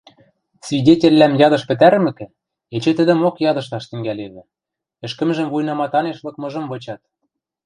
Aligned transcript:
Свидетельвлӓм 0.67 1.33
ядышт 1.47 1.65
пӹтӓрӹмӹкӹ, 1.69 2.25
эче 2.75 2.91
тӹдӹмок 2.97 3.35
ядышташ 3.49 3.83
тӹнгӓлевӹ, 3.89 4.43
ӹшкӹмжӹм 5.05 5.47
вуйнаматанеш 5.51 6.17
лыкмыжым 6.25 6.65
вычат. 6.71 7.01